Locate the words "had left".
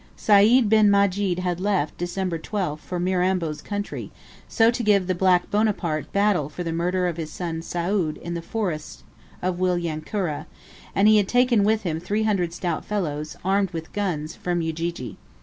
1.37-1.95